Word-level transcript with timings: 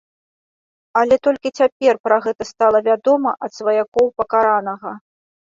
Але 1.01 1.15
толькі 1.27 1.49
цяпер 1.59 1.99
пра 2.07 2.17
гэта 2.25 2.43
стала 2.53 2.79
вядома 2.89 3.35
ад 3.49 3.59
сваякоў 3.59 4.11
пакаранага. 4.25 4.97